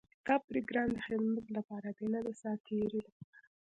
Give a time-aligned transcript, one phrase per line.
[0.27, 3.45] دا پروګرام د خدمت لپاره دی، نۀ د ساعتېري لپاره.